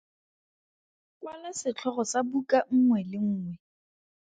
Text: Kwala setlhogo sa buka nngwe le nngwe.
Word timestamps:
Kwala 1.19 1.49
setlhogo 1.59 2.03
sa 2.11 2.19
buka 2.29 2.59
nngwe 2.73 2.99
le 3.09 3.19
nngwe. 3.27 3.53